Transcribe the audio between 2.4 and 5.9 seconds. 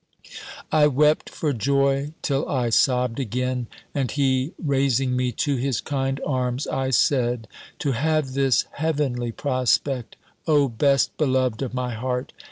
I sobbed again and he raising me to his